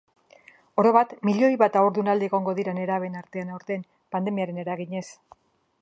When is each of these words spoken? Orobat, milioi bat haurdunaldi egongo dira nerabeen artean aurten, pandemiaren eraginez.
Orobat, 0.83 1.11
milioi 1.29 1.51
bat 1.63 1.77
haurdunaldi 1.81 2.29
egongo 2.31 2.55
dira 2.61 2.73
nerabeen 2.79 3.21
artean 3.21 3.53
aurten, 3.59 3.85
pandemiaren 4.17 4.63
eraginez. 4.65 5.07